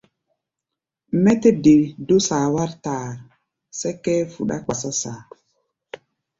Mí 1.23 1.31
tɛ́ 1.41 1.53
de 1.63 1.75
dó 2.07 2.15
saa 2.27 2.45
wár 2.55 2.71
taar, 2.83 3.09
sɛ́ká 3.79 4.11
ɛ́ɛ́ 4.17 4.29
fuɗá 4.33 4.57
kpasá 4.65 4.91
saa. 5.01 5.19